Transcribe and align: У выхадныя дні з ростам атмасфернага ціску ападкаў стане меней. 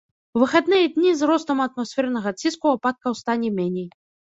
У 0.37 0.39
выхадныя 0.43 0.85
дні 0.95 1.11
з 1.19 1.29
ростам 1.33 1.61
атмасфернага 1.67 2.29
ціску 2.41 2.67
ападкаў 2.77 3.21
стане 3.23 3.55
меней. 3.63 3.89